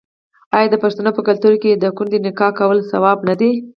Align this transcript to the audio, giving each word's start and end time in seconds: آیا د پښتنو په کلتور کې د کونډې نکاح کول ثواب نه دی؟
آیا 0.57 0.67
د 0.71 0.75
پښتنو 0.83 1.09
په 1.17 1.21
کلتور 1.27 1.53
کې 1.61 1.71
د 1.75 1.85
کونډې 1.97 2.19
نکاح 2.27 2.51
کول 2.59 2.77
ثواب 2.91 3.17
نه 3.29 3.35
دی؟ 3.39 3.51